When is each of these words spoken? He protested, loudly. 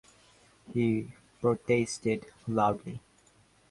He 0.73 1.11
protested, 1.41 2.25
loudly. 2.47 3.01